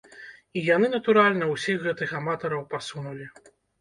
[0.61, 3.25] І яны, натуральна, усіх гэтых аматараў пасунулі.